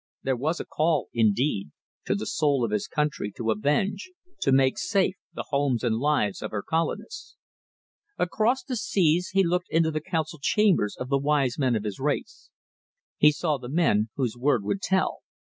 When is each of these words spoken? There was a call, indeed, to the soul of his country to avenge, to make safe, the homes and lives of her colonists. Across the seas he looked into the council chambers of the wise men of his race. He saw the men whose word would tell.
There 0.23 0.35
was 0.35 0.59
a 0.59 0.65
call, 0.65 1.09
indeed, 1.13 1.69
to 2.07 2.15
the 2.15 2.25
soul 2.25 2.65
of 2.65 2.71
his 2.71 2.87
country 2.87 3.31
to 3.37 3.51
avenge, 3.51 4.09
to 4.39 4.51
make 4.51 4.79
safe, 4.79 5.13
the 5.31 5.45
homes 5.51 5.83
and 5.83 5.97
lives 5.99 6.41
of 6.41 6.49
her 6.49 6.63
colonists. 6.63 7.37
Across 8.17 8.63
the 8.63 8.77
seas 8.77 9.29
he 9.33 9.43
looked 9.45 9.69
into 9.69 9.91
the 9.91 10.01
council 10.01 10.39
chambers 10.41 10.97
of 10.99 11.09
the 11.09 11.19
wise 11.19 11.59
men 11.59 11.75
of 11.75 11.83
his 11.83 11.99
race. 11.99 12.49
He 13.19 13.31
saw 13.31 13.59
the 13.59 13.69
men 13.69 14.09
whose 14.15 14.35
word 14.35 14.63
would 14.63 14.81
tell. 14.81 15.19